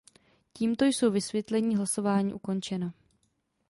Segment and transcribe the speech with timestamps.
[0.53, 2.93] Tímto jsou vysvětlení hlasování ukončena.